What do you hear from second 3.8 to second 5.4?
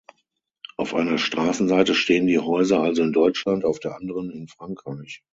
anderen in Frankreich.